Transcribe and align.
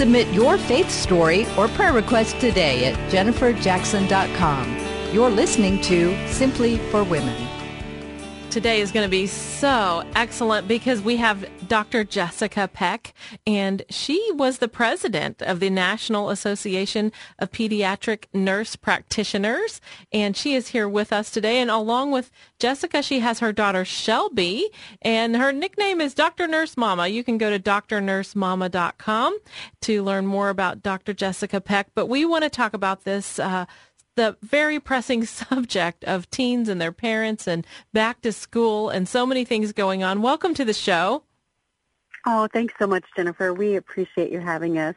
Submit 0.00 0.28
your 0.28 0.56
faith 0.56 0.90
story 0.90 1.44
or 1.58 1.68
prayer 1.68 1.92
request 1.92 2.40
today 2.40 2.86
at 2.86 2.94
jenniferjackson.com. 3.12 5.12
You're 5.12 5.28
listening 5.28 5.78
to 5.82 6.16
Simply 6.26 6.78
for 6.90 7.04
Women. 7.04 7.59
Today 8.50 8.80
is 8.80 8.90
going 8.90 9.06
to 9.06 9.10
be 9.10 9.28
so 9.28 10.02
excellent 10.16 10.66
because 10.66 11.00
we 11.00 11.18
have 11.18 11.48
Dr. 11.68 12.02
Jessica 12.02 12.68
Peck, 12.72 13.14
and 13.46 13.84
she 13.90 14.32
was 14.32 14.58
the 14.58 14.66
president 14.66 15.40
of 15.40 15.60
the 15.60 15.70
National 15.70 16.30
Association 16.30 17.12
of 17.38 17.52
Pediatric 17.52 18.24
Nurse 18.34 18.74
Practitioners, 18.74 19.80
and 20.12 20.36
she 20.36 20.56
is 20.56 20.66
here 20.66 20.88
with 20.88 21.12
us 21.12 21.30
today. 21.30 21.60
And 21.60 21.70
along 21.70 22.10
with 22.10 22.32
Jessica, 22.58 23.04
she 23.04 23.20
has 23.20 23.38
her 23.38 23.52
daughter 23.52 23.84
Shelby, 23.84 24.68
and 25.00 25.36
her 25.36 25.52
nickname 25.52 26.00
is 26.00 26.12
Dr. 26.12 26.48
Nurse 26.48 26.76
Mama. 26.76 27.06
You 27.06 27.22
can 27.22 27.38
go 27.38 27.50
to 27.50 27.60
drnursemama.com 27.60 29.38
to 29.82 30.02
learn 30.02 30.26
more 30.26 30.48
about 30.48 30.82
Dr. 30.82 31.14
Jessica 31.14 31.60
Peck. 31.60 31.90
But 31.94 32.06
we 32.06 32.24
want 32.24 32.42
to 32.42 32.50
talk 32.50 32.74
about 32.74 33.04
this 33.04 33.38
uh, 33.38 33.66
the 34.16 34.36
very 34.42 34.80
pressing 34.80 35.24
subject 35.24 36.04
of 36.04 36.30
teens 36.30 36.68
and 36.68 36.80
their 36.80 36.92
parents 36.92 37.46
and 37.46 37.66
back 37.92 38.20
to 38.22 38.32
school 38.32 38.88
and 38.90 39.08
so 39.08 39.26
many 39.26 39.44
things 39.44 39.72
going 39.72 40.02
on. 40.02 40.22
Welcome 40.22 40.54
to 40.54 40.64
the 40.64 40.72
show. 40.72 41.24
Oh, 42.26 42.48
thanks 42.52 42.74
so 42.78 42.86
much, 42.86 43.04
Jennifer. 43.16 43.54
We 43.54 43.76
appreciate 43.76 44.30
you 44.30 44.40
having 44.40 44.78
us. 44.78 44.94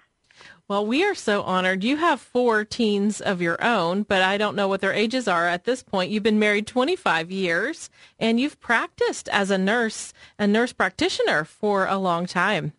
Well, 0.68 0.86
we 0.86 1.04
are 1.04 1.16
so 1.16 1.44
honored. 1.44 1.84
You 1.84 1.98
have 1.98 2.20
four 2.20 2.66
teens 2.66 3.22
of 3.22 3.42
your 3.42 3.64
own, 3.64 4.04
but 4.04 4.22
I 4.22 4.38
don't 4.38 4.56
know 4.56 4.68
what 4.68 4.82
their 4.82 4.94
ages 4.94 5.28
are 5.28 5.48
at 5.48 5.66
this 5.66 5.84
point. 5.84 6.12
You've 6.12 6.24
been 6.24 6.40
married 6.40 6.68
25 6.68 7.32
years 7.32 7.90
and 8.18 8.40
you've 8.40 8.60
practiced 8.60 9.30
as 9.30 9.52
a 9.52 9.58
nurse, 9.58 10.14
a 10.40 10.48
nurse 10.48 10.74
practitioner 10.74 11.44
for 11.44 11.86
a 11.86 11.98
long 11.98 12.26
time. 12.26 12.74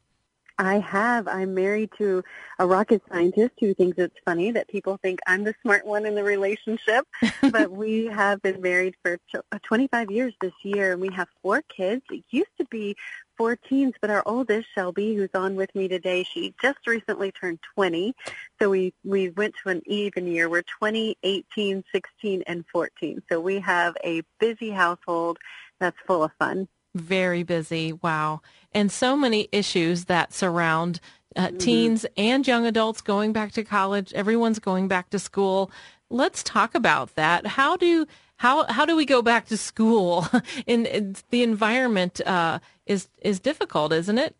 I 0.58 0.78
have. 0.78 1.26
I'm 1.26 1.54
married 1.54 1.90
to 1.98 2.22
a 2.58 2.66
rocket 2.66 3.02
scientist 3.10 3.54
who 3.58 3.74
thinks 3.74 3.98
it's 3.98 4.14
funny 4.24 4.52
that 4.52 4.68
people 4.68 4.98
think 5.02 5.18
I'm 5.26 5.42
the 5.42 5.54
smart 5.62 5.84
one 5.84 6.06
in 6.06 6.14
the 6.14 6.22
relationship. 6.22 7.06
but 7.50 7.70
we 7.70 8.06
have 8.06 8.40
been 8.42 8.60
married 8.60 8.94
for 9.02 9.18
uh, 9.34 9.58
25 9.64 10.10
years 10.10 10.32
this 10.40 10.52
year, 10.62 10.92
and 10.92 11.00
we 11.00 11.12
have 11.12 11.28
four 11.42 11.62
kids. 11.62 12.02
It 12.10 12.24
used 12.30 12.56
to 12.58 12.64
be 12.66 12.96
four 13.36 13.56
teens, 13.56 13.94
but 14.00 14.10
our 14.10 14.22
oldest, 14.26 14.68
Shelby, 14.74 15.16
who's 15.16 15.30
on 15.34 15.56
with 15.56 15.74
me 15.74 15.88
today, 15.88 16.22
she 16.22 16.54
just 16.62 16.86
recently 16.86 17.32
turned 17.32 17.58
20. 17.74 18.14
So 18.60 18.70
we, 18.70 18.94
we 19.02 19.30
went 19.30 19.54
to 19.64 19.70
an 19.70 19.82
even 19.86 20.26
year. 20.28 20.48
We're 20.48 20.62
20, 20.78 21.16
18, 21.22 21.82
16, 21.92 22.44
and 22.46 22.64
14. 22.72 23.22
So 23.28 23.40
we 23.40 23.58
have 23.58 23.96
a 24.04 24.22
busy 24.38 24.70
household 24.70 25.38
that's 25.80 25.96
full 26.06 26.22
of 26.22 26.30
fun. 26.38 26.68
Very 26.94 27.42
busy. 27.42 27.92
Wow. 27.92 28.40
And 28.72 28.90
so 28.90 29.16
many 29.16 29.48
issues 29.52 30.06
that 30.06 30.32
surround 30.32 31.00
uh, 31.36 31.48
mm-hmm. 31.48 31.56
teens 31.58 32.06
and 32.16 32.46
young 32.46 32.66
adults 32.66 33.00
going 33.00 33.32
back 33.32 33.52
to 33.52 33.64
college. 33.64 34.12
Everyone's 34.12 34.58
going 34.58 34.88
back 34.88 35.10
to 35.10 35.18
school. 35.18 35.70
Let's 36.10 36.42
talk 36.42 36.74
about 36.74 37.14
that. 37.16 37.46
How 37.46 37.76
do 37.76 38.06
how 38.36 38.64
how 38.64 38.84
do 38.84 38.96
we 38.96 39.04
go 39.04 39.22
back 39.22 39.46
to 39.46 39.56
school? 39.56 40.26
in, 40.66 40.86
in 40.86 41.16
the 41.30 41.42
environment 41.42 42.20
uh, 42.26 42.60
is 42.86 43.08
is 43.22 43.40
difficult, 43.40 43.92
isn't 43.92 44.18
it? 44.18 44.36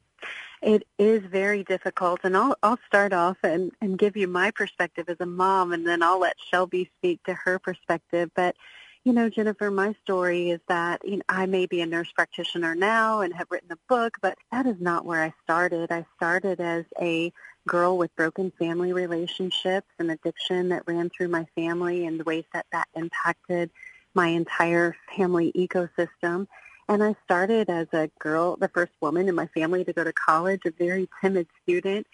It 0.63 0.87
is 0.99 1.23
very 1.25 1.63
difficult, 1.65 2.21
and 2.25 2.37
I'll 2.37 2.57
I'll 2.63 2.79
start 2.87 3.13
off 3.13 3.37
and 3.43 3.73
and 3.81 3.99
give 3.99 4.17
you 4.17 4.29
my 4.29 4.51
perspective 4.51 5.09
as 5.09 5.17
a 5.21 5.27
mom, 5.27 5.73
and 5.73 5.87
then 5.87 6.03
I'll 6.03 6.21
let 6.21 6.37
Shelby 6.51 6.91
speak 6.99 7.23
to 7.25 7.35
her 7.35 7.59
perspective. 7.59 8.31
But 8.35 8.57
you 9.05 9.13
know, 9.13 9.29
Jennifer, 9.29 9.71
my 9.71 9.95
story 10.03 10.51
is 10.51 10.61
that 10.69 11.03
you 11.05 11.19
know, 11.19 11.23
I 11.29 11.45
may 11.45 11.67
be 11.67 11.83
a 11.83 11.87
nurse 11.87 12.11
practitioner 12.11 12.75
now 12.75 13.21
and 13.21 13.35
have 13.35 13.49
written 13.51 13.71
a 13.71 13.79
book, 13.87 14.17
but 14.23 14.39
that 14.51 14.67
is 14.67 14.81
not 14.81 15.05
where 15.05 15.23
I 15.23 15.35
started. 15.45 15.93
I 15.93 16.07
started 16.17 16.59
as 16.59 16.87
a 17.01 17.31
girl 17.69 17.99
with 17.99 18.17
broken 18.17 18.51
family 18.59 18.95
relationships 18.95 19.89
and 19.99 20.11
addiction 20.11 20.71
that 20.71 20.85
ran 20.87 21.11
through 21.11 21.29
my 21.29 21.47
family 21.55 22.07
and 22.07 22.19
the 22.19 22.25
ways 22.25 22.45
that 22.55 22.65
that 22.73 22.89
impacted 22.95 23.71
my 24.15 24.29
entire 24.29 24.97
family 25.15 25.53
ecosystem. 25.53 26.47
And 26.89 27.03
I 27.03 27.15
started 27.25 27.69
as 27.69 27.89
a 27.93 28.11
girl, 28.19 28.57
the 28.57 28.69
first 28.69 28.93
woman 29.03 29.29
in 29.29 29.35
my 29.35 29.47
family 29.49 29.85
to 29.85 29.93
go 29.93 30.05
to 30.05 30.13
college, 30.15 30.63
a 30.65 30.71
very 30.71 31.09
timid 31.21 31.47
student. 31.63 32.07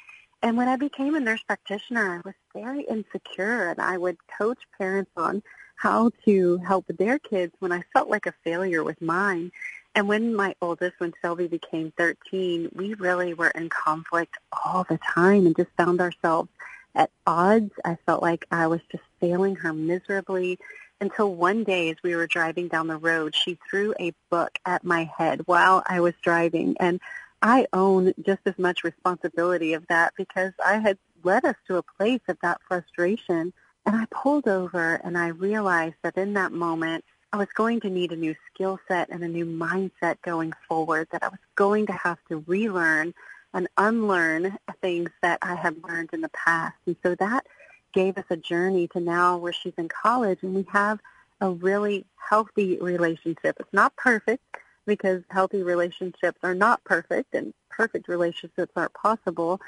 And 0.43 0.57
when 0.57 0.69
I 0.69 0.77
became 0.77 1.15
a 1.15 1.21
nurse 1.21 1.43
practitioner, 1.43 2.15
I 2.15 2.21
was 2.25 2.35
very 2.53 2.83
insecure 2.83 3.69
and 3.69 3.81
I 3.81 3.97
would 3.97 4.17
coach 4.39 4.59
parents 4.77 5.11
on 5.17 5.43
how 5.81 6.11
to 6.27 6.59
help 6.59 6.85
their 6.89 7.19
kids 7.19 7.55
when 7.59 7.73
I 7.73 7.83
felt 7.95 8.11
like 8.11 8.27
a 8.27 8.35
failure 8.45 8.85
with 8.85 9.01
mine. 9.01 9.51
And 9.95 10.07
when 10.07 10.35
my 10.35 10.55
oldest, 10.61 10.93
when 10.99 11.15
Shelby 11.23 11.49
became 11.49 11.91
13, 11.97 12.71
we 12.75 12.93
really 12.95 13.33
were 13.33 13.49
in 13.49 13.71
conflict 13.71 14.37
all 14.53 14.85
the 14.85 14.99
time 14.99 15.47
and 15.47 15.57
just 15.57 15.71
found 15.79 16.03
ourselves 16.03 16.51
at 16.95 17.11
odds. 17.27 17.73
I 17.83 17.97
felt 18.05 18.23
like 18.23 18.45
I 18.51 18.67
was 18.67 18.83
just 18.93 19.05
failing 19.21 19.57
her 19.57 19.73
miserably 19.73 20.59
until 21.01 21.35
one 21.35 21.65
day 21.65 21.89
as 21.89 21.97
we 22.03 22.15
were 22.15 22.27
driving 22.27 22.69
down 22.69 22.87
the 22.87 22.99
road, 22.99 23.35
she 23.35 23.59
threw 23.71 23.95
a 23.99 24.13
book 24.29 24.59
at 24.67 24.85
my 24.85 25.05
head 25.17 25.41
while 25.47 25.83
I 25.87 26.01
was 26.01 26.13
driving. 26.23 26.77
And 26.79 27.01
I 27.41 27.67
own 27.73 28.13
just 28.27 28.43
as 28.45 28.59
much 28.59 28.85
responsibility 28.85 29.73
of 29.73 29.87
that 29.87 30.13
because 30.19 30.53
I 30.65 30.77
had 30.77 30.99
led 31.25 31.47
us 31.47 31.57
to 31.69 31.79
a 31.79 31.83
place 31.83 32.21
of 32.29 32.37
that 32.43 32.61
frustration 32.69 33.55
and 33.87 33.97
I 33.97 34.07
pulled 34.11 34.49
over 34.49 35.01
and 35.03 35.17
I 35.17 35.29
realized 35.29 35.97
that 36.03 36.17
in 36.17 36.35
that 36.35 36.53
moment, 36.53 37.05
I 37.33 37.37
was 37.37 37.49
going 37.55 37.81
to 37.81 37.91
need 37.91 38.13
a 38.13 38.17
new 38.17 38.35
skill 38.53 38.79
set 38.89 39.09
and 39.09 39.23
a 39.23 39.29
new 39.29 39.47
mindset 39.47 40.21
going 40.23 40.53
forward, 40.69 41.09
that 41.13 41.23
I 41.23 41.29
was 41.29 41.39
going 41.55 41.87
to 41.87 41.93
have 41.93 42.19
to 42.29 42.45
relearn 42.47 43.15
and 43.55 43.69
unlearn 43.77 44.57
things 44.81 45.11
that 45.23 45.39
I 45.43 45.55
had 45.55 45.83
learned 45.85 46.11
in 46.13 46.21
the 46.21 46.29
past. 46.31 46.77
And 46.87 46.97
so 47.03 47.15
that 47.17 47.47
gave 47.93 48.19
us 48.19 48.25
a 48.31 48.37
journey 48.37 48.89
to 48.89 49.01
now 49.01 49.37
where 49.37 49.53
she's 49.53 49.73
in 49.77 49.89
college 49.89 50.39
and 50.43 50.55
we 50.55 50.67
have 50.73 51.01
a 51.41 51.51
really 51.51 52.05
healthy 52.17 52.79
relationship. 52.79 53.57
It's 53.59 53.73
not 53.73 53.97
perfect 53.97 54.45
because 54.87 55.23
healthy 55.31 55.63
relationships 55.63 56.39
are 56.43 56.55
not 56.55 56.83
perfect 56.85 57.35
and 57.35 57.55
perfect 57.69 58.09
relationships 58.09 58.73
aren't 58.77 58.95
possible, 58.95 59.61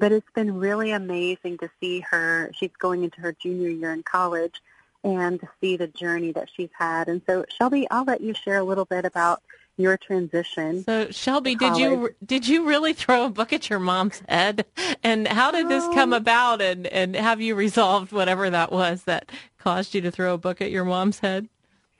but 0.00 0.12
it's 0.12 0.30
been 0.34 0.58
really 0.58 0.90
amazing 0.90 1.58
to 1.58 1.70
see 1.78 2.00
her. 2.00 2.50
She's 2.54 2.70
going 2.78 3.04
into 3.04 3.20
her 3.20 3.32
junior 3.32 3.68
year 3.68 3.92
in 3.92 4.02
college 4.02 4.60
and 5.04 5.38
to 5.40 5.48
see 5.60 5.76
the 5.76 5.86
journey 5.86 6.32
that 6.32 6.48
she's 6.54 6.70
had. 6.76 7.08
And 7.08 7.22
so, 7.26 7.44
Shelby, 7.56 7.86
I'll 7.90 8.04
let 8.04 8.20
you 8.20 8.34
share 8.34 8.56
a 8.56 8.64
little 8.64 8.86
bit 8.86 9.04
about 9.04 9.42
your 9.76 9.96
transition. 9.96 10.84
So, 10.84 11.10
Shelby, 11.10 11.54
did 11.54 11.76
you 11.76 12.14
did 12.24 12.48
you 12.48 12.66
really 12.66 12.92
throw 12.92 13.26
a 13.26 13.30
book 13.30 13.52
at 13.52 13.70
your 13.70 13.78
mom's 13.78 14.22
head? 14.28 14.66
And 15.02 15.28
how 15.28 15.50
did 15.50 15.68
this 15.68 15.84
come 15.94 16.12
about? 16.12 16.60
And 16.60 16.86
and 16.86 17.14
have 17.14 17.40
you 17.40 17.54
resolved 17.54 18.12
whatever 18.12 18.50
that 18.50 18.72
was 18.72 19.04
that 19.04 19.30
caused 19.58 19.94
you 19.94 20.00
to 20.02 20.10
throw 20.10 20.34
a 20.34 20.38
book 20.38 20.60
at 20.60 20.70
your 20.70 20.84
mom's 20.84 21.20
head? 21.20 21.48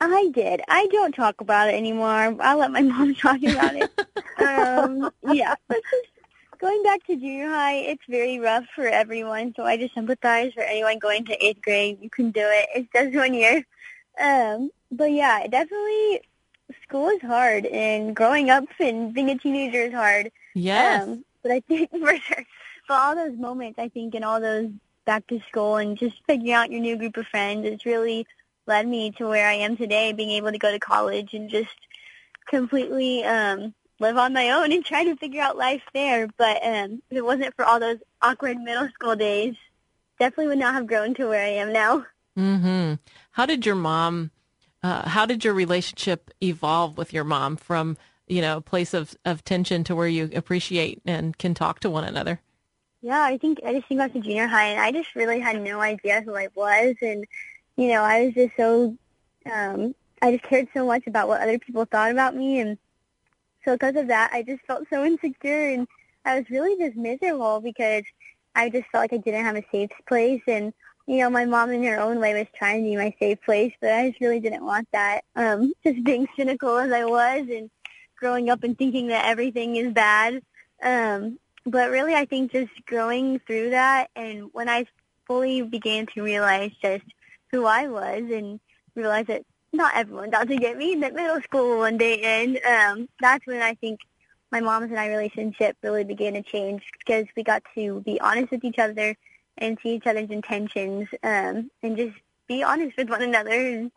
I 0.01 0.31
did. 0.35 0.63
I 0.69 0.87
don't 0.87 1.15
talk 1.15 1.41
about 1.41 1.69
it 1.69 1.75
anymore. 1.75 2.37
I 2.41 2.55
let 2.55 2.71
my 2.71 2.83
mom 2.83 3.15
talk 3.15 3.43
about 3.43 3.75
it. 3.77 3.91
um, 4.39 5.11
yeah, 5.33 5.55
going 6.61 6.83
back 6.83 7.05
to 7.07 7.17
junior 7.17 7.49
high, 7.49 7.77
it's 7.77 8.03
very 8.09 8.39
rough 8.39 8.65
for 8.75 8.87
everyone. 8.87 9.55
So 9.57 9.65
I 9.65 9.77
just 9.77 9.95
sympathize 9.95 10.53
for 10.53 10.63
anyone 10.63 10.99
going 10.99 11.25
to 11.27 11.45
eighth 11.45 11.63
grade. 11.63 11.99
You 12.01 12.11
can 12.11 12.31
do 12.31 12.43
it. 12.45 12.69
It's 12.75 12.89
just 12.93 13.17
one 13.17 13.35
year. 13.35 13.65
Um, 14.21 14.71
but 14.93 15.11
yeah, 15.11 15.47
definitely 15.47 16.21
school 16.83 17.09
is 17.09 17.23
hard 17.23 17.67
and 17.67 18.15
growing 18.15 18.51
up 18.51 18.65
and 18.79 19.15
being 19.15 19.31
a 19.31 19.39
teenager 19.39 19.83
is 19.83 19.93
hard. 19.93 20.31
Yes. 20.55 21.05
Um, 21.05 21.25
but 21.43 21.53
I 21.53 21.61
think 21.61 21.91
for 21.99 22.17
sure, 22.17 22.45
for 22.87 22.93
all 22.93 23.15
those 23.15 23.39
moments, 23.39 23.79
I 23.79 23.89
think 23.89 24.15
and 24.15 24.25
all 24.25 24.41
those 24.41 24.71
back 25.07 25.27
to 25.29 25.41
school 25.49 25.77
and 25.77 25.97
just 25.97 26.17
figuring 26.27 26.53
out 26.53 26.71
your 26.71 26.81
new 26.81 26.97
group 26.97 27.17
of 27.17 27.27
friends, 27.27 27.67
it's 27.67 27.87
really 27.87 28.27
led 28.67 28.87
me 28.87 29.11
to 29.13 29.27
where 29.27 29.49
I 29.49 29.55
am 29.55 29.77
today, 29.77 30.13
being 30.13 30.31
able 30.31 30.53
to 30.53 30.59
go 30.59 30.71
to 30.71 30.79
college 30.79 31.33
and 31.33 31.49
just 31.49 31.75
completely 32.47 33.25
um, 33.25 33.75
live 34.01 34.17
on 34.17 34.33
my 34.33 34.51
own 34.51 34.73
and 34.73 34.85
try 34.85 35.05
to 35.05 35.15
figure 35.17 35.41
out 35.41 35.57
life 35.57 35.83
there. 35.95 36.29
But 36.37 36.57
um, 36.65 37.03
if 37.11 37.19
it 37.19 37.25
wasn't 37.25 37.55
for 37.55 37.65
all 37.65 37.79
those 37.79 37.99
awkward 38.21 38.59
middle 38.59 38.89
school 38.95 39.15
days, 39.15 39.55
definitely 40.19 40.49
would 40.49 40.59
not 40.59 40.75
have 40.75 40.89
grown 40.89 41.15
to 41.15 41.29
where 41.29 41.45
I 41.45 41.51
am 41.51 41.73
now. 41.73 42.07
Mm-hmm. 42.37 42.95
How 43.33 43.47
did 43.47 43.65
your 43.65 43.77
mom? 43.77 44.33
Uh, 44.83 45.09
how 45.09 45.27
did 45.27 45.45
your 45.45 45.55
relationship 45.55 46.31
evolve 46.43 46.97
with 46.97 47.13
your 47.13 47.25
mom 47.25 47.57
from 47.57 47.97
you 48.31 48.41
know, 48.41 48.59
a 48.59 48.61
place 48.61 48.95
of, 48.95 49.17
of 49.25 49.45
tension 49.45 49.83
to 49.85 49.97
where 49.97 50.07
you 50.07 50.31
appreciate 50.35 51.03
and 51.05 51.37
can 51.37 51.53
talk 51.53 51.81
to 51.81 51.91
one 51.91 52.05
another. 52.05 52.41
Yeah, 53.03 53.21
I 53.21 53.37
think 53.39 53.59
I 53.67 53.73
just 53.75 53.89
think 53.89 54.01
about 54.01 54.13
to 54.13 54.21
junior 54.21 54.47
high, 54.47 54.67
and 54.67 54.81
I 54.81 54.93
just 54.93 55.15
really 55.17 55.41
had 55.41 55.61
no 55.61 55.81
idea 55.81 56.23
who 56.23 56.37
I 56.37 56.49
was, 56.55 56.95
and 57.03 57.25
you 57.77 57.89
know, 57.89 58.03
I 58.03 58.27
was 58.27 58.35
just 58.35 58.57
so, 58.57 58.97
um, 59.51 59.95
I 60.23 60.33
just 60.33 60.45
cared 60.45 60.69
so 60.75 60.87
much 60.87 61.07
about 61.07 61.27
what 61.27 61.41
other 61.41 61.59
people 61.59 61.87
thought 61.87 62.13
about 62.13 62.37
me, 62.37 62.61
and 62.61 62.79
so 63.65 63.75
because 63.75 63.97
of 63.97 64.09
that, 64.09 64.31
I 64.33 64.43
just 64.43 64.63
felt 64.67 64.87
so 64.91 65.05
insecure, 65.07 65.71
and 65.71 65.87
I 66.25 66.39
was 66.39 66.51
really 66.51 66.77
just 66.77 66.97
miserable 66.97 67.61
because 67.61 68.05
I 68.55 68.69
just 68.69 68.87
felt 68.91 69.03
like 69.03 69.13
I 69.13 69.19
didn't 69.19 69.45
have 69.45 69.57
a 69.57 69.65
safe 69.73 69.91
place, 70.09 70.43
and 70.47 70.73
you 71.07 71.19
know, 71.19 71.31
my 71.31 71.45
mom 71.45 71.71
in 71.71 71.83
her 71.85 71.99
own 71.99 72.21
way 72.21 72.35
was 72.35 72.47
trying 72.57 72.85
to 72.85 72.91
be 72.91 72.97
my 72.97 73.13
safe 73.19 73.41
place, 73.43 73.73
but 73.81 73.91
I 73.93 74.11
just 74.11 74.21
really 74.21 74.39
didn't 74.39 74.65
want 74.65 74.87
that. 74.93 75.23
Um, 75.35 75.73
just 75.85 76.05
being 76.05 76.29
cynical 76.37 76.79
as 76.79 76.93
I 76.93 77.05
was, 77.05 77.49
and 77.51 77.71
growing 78.17 78.51
up 78.51 78.63
and 78.63 78.77
thinking 78.77 79.09
that 79.09 79.25
everything 79.25 79.77
is 79.77 79.93
bad. 79.93 80.43
Um, 80.83 81.39
but 81.67 81.91
really, 81.91 82.15
I 82.15 82.27
think 82.27 82.53
just 82.53 82.73
growing 82.87 83.41
through 83.41 83.71
that, 83.71 84.09
and 84.15 84.51
when 84.53 84.69
I 84.69 84.87
fully 85.27 85.63
began 85.63 86.07
to 86.15 86.23
realize 86.23 86.73
just 86.83 87.05
who 87.51 87.65
I 87.67 87.89
was, 87.89 88.23
and 88.31 88.61
realize 88.95 89.27
that 89.27 89.43
not 89.73 89.95
everyone 89.95 90.31
to 90.31 90.57
get 90.57 90.77
me 90.77 90.97
that 90.97 91.15
middle 91.15 91.41
school 91.43 91.79
one 91.79 91.97
day 91.97 92.21
and 92.23 92.59
um, 92.65 93.09
that's 93.21 93.47
when 93.47 93.63
I 93.63 93.75
think 93.75 94.01
my 94.53 94.61
mom's 94.61 94.91
and 94.91 94.99
I 94.99 95.09
relationship 95.09 95.77
really 95.83 96.05
began 96.05 96.35
to 96.35 96.43
change 96.43 96.83
because 96.99 97.27
we 97.37 97.43
got 97.43 97.63
to 97.75 98.01
be 98.01 98.21
honest 98.21 98.51
with 98.51 98.65
each 98.65 98.79
other 98.79 99.17
and 99.59 99.79
see 99.83 99.95
each 99.95 100.07
other's 100.07 100.31
intentions 100.31 101.09
um, 101.23 101.71
and 101.83 101.97
just 101.97 102.17
be 102.49 102.63
honest 102.63 102.97
with 102.97 103.09
one 103.09 103.23
another. 103.23 103.51
And 103.51 103.93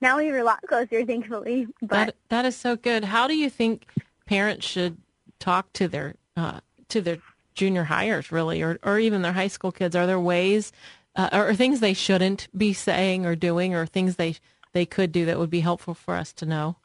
now 0.00 0.16
we're 0.16 0.38
a 0.38 0.44
lot 0.44 0.60
closer, 0.68 1.04
thankfully. 1.06 1.66
But 1.80 1.88
that 1.88 2.16
that 2.28 2.44
is 2.44 2.56
so 2.56 2.76
good. 2.76 3.04
How 3.04 3.26
do 3.26 3.36
you 3.36 3.50
think 3.50 3.86
parents 4.26 4.66
should 4.66 4.98
talk 5.38 5.72
to 5.74 5.88
their 5.88 6.14
uh, 6.36 6.60
to 6.88 7.00
their 7.00 7.18
junior 7.54 7.84
hires 7.84 8.30
really 8.30 8.62
or, 8.62 8.78
or 8.82 8.98
even 8.98 9.22
their 9.22 9.32
high 9.32 9.48
school 9.48 9.72
kids 9.72 9.96
are 9.96 10.06
there 10.06 10.20
ways 10.20 10.72
uh, 11.16 11.30
or 11.32 11.54
things 11.54 11.80
they 11.80 11.94
shouldn't 11.94 12.48
be 12.56 12.74
saying 12.74 13.24
or 13.24 13.34
doing 13.34 13.74
or 13.74 13.86
things 13.86 14.16
they 14.16 14.36
they 14.72 14.86
could 14.86 15.12
do 15.12 15.24
that 15.24 15.38
would 15.38 15.50
be 15.50 15.60
helpful 15.60 15.94
for 15.94 16.14
us 16.14 16.32
to 16.32 16.46
know 16.46 16.76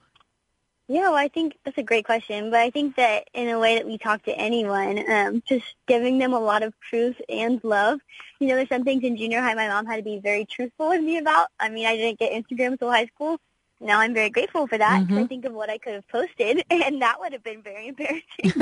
yeah 0.88 1.01
well 1.01 1.16
i 1.16 1.28
think 1.28 1.57
that's 1.63 1.78
a 1.78 1.83
great 1.83 2.06
question 2.06 2.50
but 2.50 2.60
i 2.60 2.69
think 2.69 2.95
that 2.95 3.28
in 3.33 3.50
a 3.50 3.60
way 3.60 3.75
that 3.75 3.86
we 3.86 3.98
talk 3.98 4.22
to 4.24 4.38
anyone 4.38 5.04
um, 5.10 5.42
just 5.48 5.75
giving 5.88 6.18
them 6.18 6.33
a 6.33 6.39
lot 6.39 6.63
of 6.63 6.74
truth 6.80 7.19
and 7.30 7.63
love 7.63 8.00
you 8.39 8.48
know 8.48 8.56
there's 8.56 8.69
some 8.69 8.83
things 8.83 9.04
in 9.04 9.18
junior 9.18 9.42
high 9.42 9.54
my 9.54 9.68
mom 9.68 9.86
had 9.86 9.98
to 9.98 10.04
be 10.04 10.19
very 10.19 10.45
truthful 10.45 10.89
with 10.89 11.01
me 11.01 11.18
about 11.18 11.48
i 11.60 11.69
mean 11.69 11.86
i 11.86 11.95
didn't 11.95 12.19
get 12.19 12.31
instagram 12.31 12.74
until 12.74 12.89
high 12.92 13.06
school 13.07 13.39
now 13.81 14.00
I'm 14.00 14.13
very 14.13 14.30
grateful 14.30 14.68
for 14.68 14.78
that. 14.78 15.01
Mm-hmm. 15.01 15.18
I 15.18 15.28
think 15.28 15.45
of 15.45 15.54
what 15.54 15.69
I 15.69 15.80
could 15.80 15.94
have 15.94 16.07
posted, 16.07 16.63
and 16.69 17.01
that 17.01 17.19
would 17.19 17.33
have 17.33 17.44
been 17.44 17.63
very 17.63 17.88
embarrassing. 17.88 18.62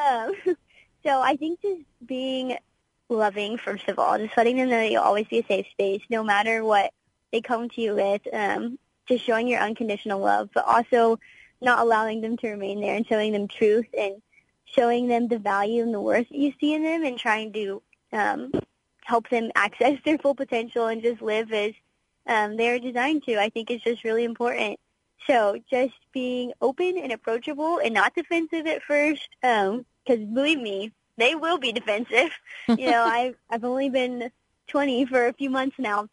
um, 0.00 0.32
so 1.04 1.20
I 1.20 1.36
think 1.36 1.60
just 1.60 1.82
being 2.04 2.56
loving, 3.10 3.58
first 3.58 3.88
of 3.88 3.98
all, 3.98 4.18
just 4.18 4.36
letting 4.36 4.56
them 4.56 4.70
know 4.70 4.78
that 4.78 4.90
you'll 4.90 5.02
always 5.02 5.26
be 5.26 5.40
a 5.40 5.46
safe 5.46 5.66
space, 5.70 6.00
no 6.08 6.24
matter 6.24 6.64
what 6.64 6.92
they 7.34 7.40
come 7.40 7.68
to 7.68 7.80
you 7.80 7.96
with. 7.96 8.22
Um, 8.32 8.78
just 9.08 9.24
showing 9.24 9.48
your 9.48 9.60
unconditional 9.60 10.20
love, 10.20 10.48
but 10.54 10.64
also 10.64 11.18
not 11.60 11.80
allowing 11.80 12.20
them 12.20 12.36
to 12.38 12.50
remain 12.50 12.80
there 12.80 12.94
and 12.94 13.06
showing 13.06 13.32
them 13.32 13.48
truth 13.48 13.86
and 13.98 14.22
showing 14.64 15.08
them 15.08 15.28
the 15.28 15.38
value 15.38 15.82
and 15.82 15.92
the 15.92 16.00
worth 16.00 16.28
that 16.28 16.38
you 16.38 16.52
see 16.60 16.74
in 16.74 16.84
them 16.84 17.04
and 17.04 17.18
trying 17.18 17.52
to 17.52 17.82
um, 18.12 18.52
help 19.02 19.28
them 19.28 19.50
access 19.56 19.98
their 20.04 20.16
full 20.18 20.34
potential 20.34 20.86
and 20.86 21.02
just 21.02 21.20
live 21.20 21.52
as 21.52 21.72
um, 22.26 22.56
they're 22.56 22.78
designed 22.78 23.24
to, 23.24 23.38
I 23.38 23.50
think 23.50 23.70
is 23.70 23.82
just 23.82 24.04
really 24.04 24.24
important. 24.24 24.78
So 25.26 25.58
just 25.70 25.94
being 26.12 26.52
open 26.60 26.96
and 26.98 27.12
approachable 27.12 27.78
and 27.78 27.92
not 27.94 28.14
defensive 28.14 28.66
at 28.66 28.82
first, 28.82 29.28
because 29.40 29.74
um, 30.18 30.34
believe 30.34 30.60
me, 30.60 30.92
they 31.18 31.34
will 31.34 31.58
be 31.58 31.72
defensive. 31.80 32.30
you 32.68 32.90
know, 32.90 33.02
I've 33.04 33.36
I've 33.50 33.64
only 33.64 33.90
been 33.90 34.30
20 34.68 35.06
for 35.06 35.26
a 35.26 35.32
few 35.32 35.50
months 35.50 35.76
now, 35.78 36.08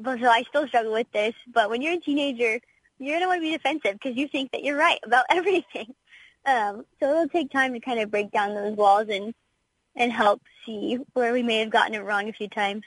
but 0.00 0.20
so 0.20 0.28
I 0.28 0.42
still 0.44 0.66
struggle 0.68 0.92
with 0.92 1.10
this. 1.12 1.34
But 1.52 1.70
when 1.70 1.82
you're 1.82 1.94
a 1.94 2.00
teenager, 2.00 2.60
you're 2.98 3.16
gonna 3.16 3.28
want 3.28 3.38
to 3.38 3.42
be 3.42 3.52
defensive 3.52 3.94
because 3.94 4.16
you 4.16 4.28
think 4.28 4.52
that 4.52 4.62
you're 4.62 4.76
right 4.76 5.00
about 5.04 5.24
everything. 5.30 5.94
Um, 6.44 6.84
so 6.98 7.10
it'll 7.10 7.28
take 7.28 7.50
time 7.50 7.72
to 7.74 7.80
kind 7.80 8.00
of 8.00 8.10
break 8.10 8.30
down 8.30 8.54
those 8.54 8.76
walls 8.76 9.06
and 9.08 9.34
and 9.94 10.12
help 10.12 10.42
see 10.64 10.98
where 11.12 11.32
we 11.32 11.42
may 11.42 11.58
have 11.58 11.70
gotten 11.70 11.94
it 11.94 12.00
wrong 12.00 12.28
a 12.28 12.32
few 12.32 12.48
times. 12.48 12.82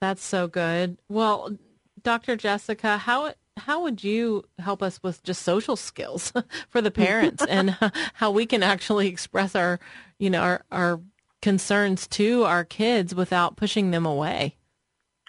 That's 0.00 0.22
so 0.22 0.48
good. 0.48 0.96
Well, 1.08 1.56
Dr. 2.02 2.36
Jessica, 2.36 2.98
how 2.98 3.34
how 3.58 3.82
would 3.82 4.04
you 4.04 4.44
help 4.58 4.82
us 4.82 5.02
with 5.02 5.22
just 5.22 5.42
social 5.42 5.76
skills 5.76 6.32
for 6.68 6.80
the 6.80 6.90
parents 6.90 7.44
and 7.48 7.76
how 8.14 8.30
we 8.30 8.46
can 8.46 8.62
actually 8.62 9.08
express 9.08 9.54
our, 9.54 9.80
you 10.18 10.30
know, 10.30 10.40
our, 10.40 10.64
our 10.70 11.00
concerns 11.42 12.06
to 12.06 12.44
our 12.44 12.64
kids 12.64 13.14
without 13.14 13.56
pushing 13.56 13.90
them 13.90 14.06
away? 14.06 14.57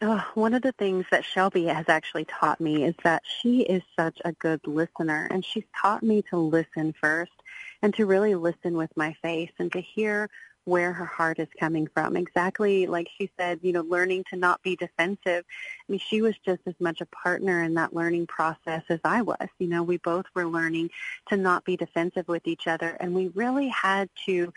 Oh, 0.01 0.25
one 0.33 0.53
of 0.53 0.61
the 0.61 0.71
things 0.71 1.05
that 1.11 1.25
Shelby 1.25 1.65
has 1.65 1.89
actually 1.89 2.23
taught 2.23 2.61
me 2.61 2.85
is 2.85 2.95
that 3.03 3.21
she 3.25 3.63
is 3.63 3.83
such 3.97 4.17
a 4.23 4.31
good 4.31 4.65
listener 4.65 5.27
and 5.29 5.43
she's 5.43 5.65
taught 5.75 6.03
me 6.03 6.21
to 6.29 6.37
listen 6.37 6.93
first 6.93 7.33
and 7.81 7.93
to 7.95 8.05
really 8.05 8.33
listen 8.33 8.77
with 8.77 8.95
my 8.95 9.13
face 9.21 9.51
and 9.59 9.69
to 9.73 9.81
hear 9.81 10.29
where 10.63 10.93
her 10.93 11.05
heart 11.05 11.37
is 11.39 11.49
coming 11.59 11.85
from. 11.85 12.15
Exactly 12.15 12.87
like 12.87 13.09
she 13.17 13.29
said, 13.37 13.59
you 13.61 13.73
know, 13.73 13.81
learning 13.81 14.23
to 14.29 14.37
not 14.37 14.61
be 14.63 14.77
defensive. 14.77 15.43
I 15.43 15.91
mean, 15.91 15.99
she 15.99 16.21
was 16.21 16.35
just 16.45 16.61
as 16.65 16.75
much 16.79 17.01
a 17.01 17.05
partner 17.07 17.61
in 17.63 17.73
that 17.73 17.93
learning 17.93 18.27
process 18.27 18.83
as 18.87 19.01
I 19.03 19.21
was. 19.21 19.49
You 19.57 19.67
know, 19.67 19.83
we 19.83 19.97
both 19.97 20.27
were 20.33 20.47
learning 20.47 20.91
to 21.27 21.35
not 21.35 21.65
be 21.65 21.75
defensive 21.75 22.29
with 22.29 22.47
each 22.47 22.67
other 22.67 22.95
and 23.01 23.13
we 23.13 23.27
really 23.29 23.67
had 23.67 24.09
to 24.27 24.53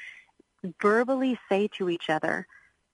verbally 0.80 1.36
say 1.48 1.68
to 1.78 1.90
each 1.90 2.10
other, 2.10 2.46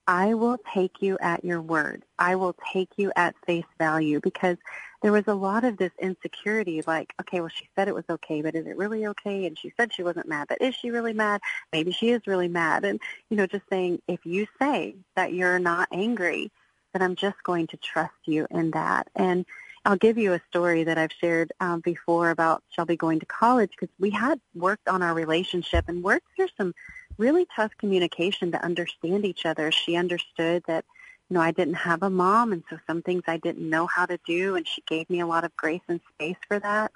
I 0.08 0.32
will 0.32 0.56
take 0.72 1.02
you 1.02 1.18
at 1.20 1.44
your 1.44 1.60
word. 1.60 2.02
I 2.18 2.34
will 2.36 2.56
take 2.72 2.88
you 2.96 3.12
at 3.14 3.34
face 3.46 3.66
value 3.78 4.20
because 4.20 4.56
there 5.02 5.12
was 5.12 5.24
a 5.26 5.34
lot 5.34 5.64
of 5.64 5.76
this 5.76 5.92
insecurity 6.00 6.82
like, 6.86 7.12
okay, 7.20 7.40
well, 7.40 7.50
she 7.50 7.68
said 7.76 7.88
it 7.88 7.94
was 7.94 8.06
okay, 8.08 8.40
but 8.40 8.54
is 8.54 8.66
it 8.66 8.78
really 8.78 9.06
okay? 9.06 9.44
And 9.44 9.58
she 9.58 9.70
said 9.76 9.92
she 9.92 10.02
wasn't 10.02 10.26
mad, 10.26 10.46
but 10.48 10.62
is 10.62 10.74
she 10.74 10.90
really 10.90 11.12
mad? 11.12 11.42
Maybe 11.74 11.92
she 11.92 12.08
is 12.08 12.26
really 12.26 12.48
mad. 12.48 12.86
And, 12.86 12.98
you 13.28 13.36
know, 13.36 13.46
just 13.46 13.68
saying, 13.68 14.00
if 14.08 14.24
you 14.24 14.46
say 14.58 14.96
that 15.14 15.34
you're 15.34 15.58
not 15.58 15.88
angry, 15.92 16.50
then 16.94 17.02
I'm 17.02 17.14
just 17.14 17.42
going 17.44 17.66
to 17.66 17.76
trust 17.76 18.14
you 18.24 18.46
in 18.50 18.70
that. 18.70 19.08
And 19.14 19.44
I'll 19.84 19.96
give 19.96 20.16
you 20.16 20.32
a 20.32 20.40
story 20.48 20.84
that 20.84 20.96
I've 20.96 21.12
shared 21.12 21.52
um, 21.60 21.80
before 21.80 22.30
about 22.30 22.62
Shelby 22.70 22.96
going 22.96 23.20
to 23.20 23.26
college 23.26 23.70
because 23.70 23.94
we 24.00 24.08
had 24.08 24.40
worked 24.54 24.88
on 24.88 25.02
our 25.02 25.12
relationship 25.12 25.84
and 25.86 26.02
worked 26.02 26.26
through 26.34 26.48
some 26.56 26.74
really 27.18 27.46
tough 27.54 27.72
communication 27.78 28.52
to 28.52 28.64
understand 28.64 29.24
each 29.24 29.44
other. 29.44 29.70
She 29.70 29.96
understood 29.96 30.62
that, 30.66 30.84
you 31.28 31.34
know, 31.34 31.40
I 31.40 31.50
didn't 31.50 31.74
have 31.74 32.02
a 32.02 32.10
mom, 32.10 32.52
and 32.52 32.62
so 32.70 32.78
some 32.86 33.02
things 33.02 33.24
I 33.26 33.36
didn't 33.36 33.68
know 33.68 33.86
how 33.86 34.06
to 34.06 34.18
do, 34.26 34.56
and 34.56 34.66
she 34.66 34.82
gave 34.86 35.10
me 35.10 35.20
a 35.20 35.26
lot 35.26 35.44
of 35.44 35.54
grace 35.56 35.82
and 35.88 36.00
space 36.14 36.36
for 36.46 36.58
that. 36.60 36.92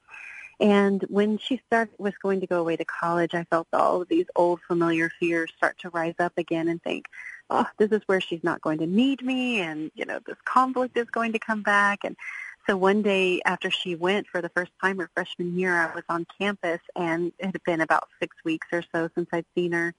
And 0.60 1.02
when 1.08 1.38
she 1.38 1.60
started 1.66 1.94
was 1.98 2.14
going 2.22 2.40
to 2.40 2.46
go 2.46 2.60
away 2.60 2.76
to 2.76 2.84
college, 2.84 3.34
I 3.34 3.44
felt 3.44 3.66
all 3.72 4.00
of 4.00 4.08
these 4.08 4.26
old 4.36 4.60
familiar 4.60 5.10
fears 5.18 5.50
start 5.56 5.78
to 5.80 5.90
rise 5.90 6.14
up 6.20 6.34
again 6.36 6.68
and 6.68 6.80
think, 6.82 7.06
oh, 7.50 7.66
this 7.78 7.90
is 7.90 8.02
where 8.06 8.20
she's 8.20 8.44
not 8.44 8.60
going 8.60 8.78
to 8.78 8.86
need 8.86 9.22
me, 9.22 9.60
and 9.60 9.90
you 9.94 10.04
know, 10.04 10.20
this 10.24 10.36
conflict 10.44 10.96
is 10.96 11.10
going 11.10 11.32
to 11.32 11.38
come 11.38 11.62
back, 11.62 12.00
and 12.04 12.16
so 12.66 12.76
one 12.76 13.02
day 13.02 13.40
after 13.44 13.70
she 13.70 13.94
went 13.94 14.26
for 14.26 14.40
the 14.40 14.48
first 14.50 14.72
time 14.80 14.98
her 14.98 15.10
freshman 15.14 15.58
year, 15.58 15.74
I 15.74 15.94
was 15.94 16.04
on 16.08 16.26
campus 16.38 16.80
and 16.94 17.32
it 17.38 17.46
had 17.46 17.62
been 17.64 17.80
about 17.80 18.08
six 18.20 18.36
weeks 18.44 18.66
or 18.72 18.82
so 18.94 19.08
since 19.14 19.28
I'd 19.32 19.46
seen 19.54 19.72
her. 19.72 19.94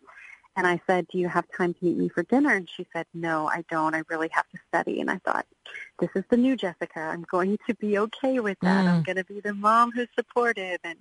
And 0.55 0.67
I 0.67 0.79
said, 0.85 1.07
do 1.07 1.17
you 1.17 1.27
have 1.27 1.45
time 1.57 1.73
to 1.73 1.83
meet 1.83 1.97
me 1.97 2.09
for 2.09 2.21
dinner? 2.23 2.53
And 2.53 2.69
she 2.69 2.85
said, 2.93 3.07
no, 3.13 3.47
I 3.47 3.65
don't. 3.71 3.95
I 3.95 4.03
really 4.07 4.29
have 4.33 4.47
to 4.49 4.59
study. 4.67 5.01
And 5.01 5.09
I 5.09 5.17
thought, 5.25 5.47
this 5.99 6.11
is 6.15 6.23
the 6.29 6.37
new 6.37 6.55
Jessica. 6.55 6.99
I'm 6.99 7.25
going 7.29 7.57
to 7.67 7.73
be 7.73 7.97
okay 7.97 8.39
with 8.39 8.59
that. 8.61 8.85
Mm. 8.85 8.87
I'm 8.87 9.03
going 9.03 9.15
to 9.15 9.23
be 9.23 9.39
the 9.39 9.55
mom 9.55 9.91
who's 9.91 10.09
supportive. 10.15 10.77
And 10.83 10.99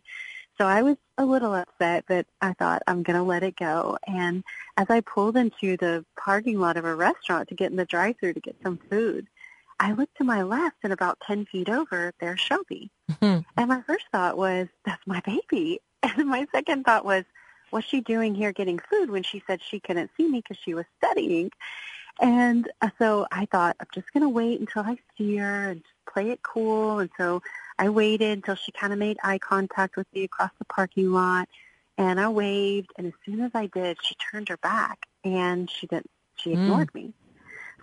so 0.57 0.66
I 0.66 0.81
was 0.81 0.97
a 1.19 1.26
little 1.26 1.54
upset, 1.54 2.04
but 2.09 2.26
I 2.40 2.54
thought 2.54 2.83
I'm 2.87 3.02
going 3.02 3.19
to 3.19 3.23
let 3.23 3.42
it 3.42 3.57
go. 3.57 3.99
And 4.07 4.42
as 4.78 4.87
I 4.88 5.00
pulled 5.00 5.37
into 5.37 5.76
the 5.76 6.04
parking 6.16 6.59
lot 6.59 6.78
of 6.78 6.87
a 6.87 6.95
restaurant 6.95 7.50
to 7.50 7.54
get 7.54 7.71
in 7.71 7.76
the 7.76 7.85
drive-through 7.85 8.33
to 8.33 8.40
get 8.40 8.57
some 8.62 8.78
food, 8.90 9.26
I 9.83 9.91
looked 9.95 10.17
to 10.19 10.25
my 10.25 10.45
left 10.45 10.77
and 10.85 10.93
about 10.93 11.19
10 11.27 11.47
feet 11.47 11.69
over, 11.69 12.12
there's 12.21 12.39
Shelby. 12.39 12.89
Mm-hmm. 13.11 13.41
And 13.57 13.69
my 13.69 13.83
first 13.83 14.05
thought 14.12 14.39
was, 14.39 14.69
that's 14.87 15.05
my 15.07 15.21
baby. 15.21 15.81
And 16.05 16.27
my 16.29 16.49
second 16.53 16.85
thought 16.85 17.05
was, 17.05 17.25
what's 17.71 17.87
she 17.87 18.01
doing 18.01 18.35
here 18.35 18.53
getting 18.53 18.81
food 18.91 19.09
when 19.09 19.23
she 19.23 19.41
said 19.47 19.61
she 19.62 19.79
couldn't 19.79 20.11
see 20.17 20.29
me 20.29 20.41
because 20.41 20.61
she 20.61 20.75
was 20.75 20.85
studying? 20.99 21.51
And 22.21 22.69
uh, 22.81 22.91
so 22.99 23.27
I 23.31 23.47
thought, 23.47 23.77
I'm 23.79 23.87
just 23.95 24.12
going 24.12 24.23
to 24.23 24.29
wait 24.29 24.59
until 24.59 24.83
I 24.83 24.99
see 25.17 25.37
her 25.37 25.71
and 25.71 25.81
just 25.81 26.12
play 26.12 26.31
it 26.31 26.43
cool. 26.43 26.99
And 26.99 27.11
so 27.17 27.41
I 27.79 27.89
waited 27.89 28.39
until 28.39 28.57
she 28.57 28.73
kind 28.73 28.93
of 28.93 28.99
made 28.99 29.17
eye 29.23 29.39
contact 29.39 29.97
with 29.97 30.09
me 30.12 30.25
across 30.25 30.51
the 30.59 30.65
parking 30.65 31.12
lot. 31.12 31.49
And 31.99 32.19
I 32.19 32.29
waved. 32.29 32.91
And 32.99 33.07
as 33.07 33.15
soon 33.25 33.41
as 33.41 33.53
I 33.55 33.67
did, 33.67 33.99
she 34.03 34.17
turned 34.17 34.49
her 34.49 34.57
back 34.57 35.07
and 35.23 35.71
she 35.71 35.87
didn't, 35.87 36.11
she 36.35 36.53
ignored 36.53 36.91
mm. 36.93 36.95
me. 36.95 37.15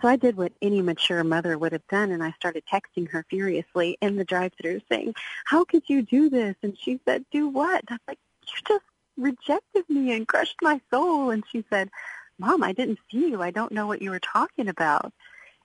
So 0.02 0.08
I 0.08 0.16
did 0.16 0.38
what 0.38 0.54
any 0.62 0.82
mature 0.82 1.24
mother 1.24 1.58
would 1.58 1.74
have 1.74 1.88
done, 1.88 2.12
and 2.12 2.24
I 2.24 2.32
started 2.32 2.64
texting 2.72 3.10
her 3.10 3.26
furiously 3.30 3.98
in 4.02 4.16
the 4.16 4.24
drive-through 4.24 4.82
saying, 4.90 5.16
how 5.46 5.66
could 5.66 5.84
you 5.88 6.02
do 6.02 6.30
this? 6.30 6.56
And 6.64 6.78
she 6.80 7.00
said, 7.06 7.26
do 7.32 7.50
what? 7.50 7.84
I 7.90 7.94
was 7.94 8.00
like, 8.08 8.20
you 8.48 8.62
just 8.68 8.86
rejected 9.18 9.90
me 9.90 10.14
and 10.14 10.28
crushed 10.28 10.58
my 10.62 10.80
soul. 10.90 11.32
And 11.32 11.44
she 11.52 11.66
said, 11.70 11.90
Mom, 12.38 12.64
I 12.64 12.72
didn't 12.72 13.00
see 13.12 13.30
you. 13.30 13.42
I 13.42 13.52
don't 13.52 13.74
know 13.74 13.88
what 13.88 14.02
you 14.02 14.12
were 14.12 14.20
talking 14.20 14.70
about. 14.70 15.12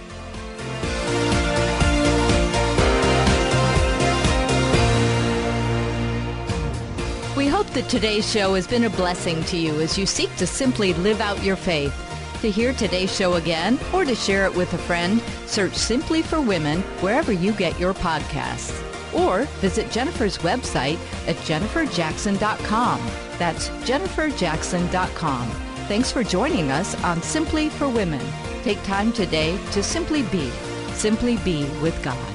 We 7.36 7.48
hope 7.48 7.68
that 7.72 7.89
today's 7.89 8.30
show 8.30 8.54
has 8.54 8.65
been 8.65 8.86
a 8.86 8.89
blessing 8.89 9.44
to 9.46 9.58
you 9.58 9.82
as 9.82 9.98
you 9.98 10.06
seek 10.06 10.34
to 10.38 10.48
simply 10.48 10.94
live 10.94 11.20
out 11.20 11.44
your 11.44 11.58
faith. 11.58 11.94
To 12.42 12.50
hear 12.50 12.72
today's 12.72 13.13
show 13.13 13.34
again 13.34 13.77
or 13.94 14.06
to 14.06 14.15
share 14.15 14.46
it 14.46 14.56
with 14.56 14.74
a 14.74 14.77
friend, 14.77 15.22
search 15.46 15.74
Simply 15.74 16.22
for 16.22 16.39
Women 16.39 16.82
wherever 17.01 17.34
you 17.34 17.51
get 17.51 17.77
your 17.77 17.94
podcasts. 17.94 18.82
Or 19.13 19.44
visit 19.60 19.92
Jennifer's 19.92 20.38
website 20.39 20.98
at 21.27 21.36
jenniferjackson.com. 21.38 23.00
That's 23.38 23.70
jenniferjackson.com. 23.70 25.50
Thanks 25.88 26.12
for 26.12 26.24
joining 26.24 26.72
us 26.72 26.96
on 27.04 27.22
Simply 27.22 27.70
for 27.70 27.89
Women. 27.89 28.25
Take 28.63 28.82
time 28.84 29.12
today 29.12 29.58
to 29.72 29.84
simply 29.84 30.24
be, 30.24 30.50
simply 30.94 31.36
be 31.38 31.65
with 31.82 32.01
God. 32.01 32.35